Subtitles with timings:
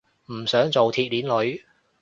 [0.33, 1.63] 唔想做鐵鏈女